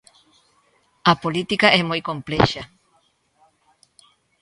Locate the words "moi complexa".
1.89-2.63